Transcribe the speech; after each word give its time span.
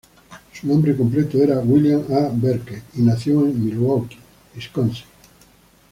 Su 0.51 0.65
nombre 0.65 0.97
completo 0.97 1.37
era 1.43 1.59
William 1.59 2.01
A. 2.09 2.31
Berke, 2.33 2.81
y 2.95 3.03
nació 3.03 3.41
en 3.45 3.63
Milwaukee, 3.63 4.17
Wisconsin. 4.55 5.05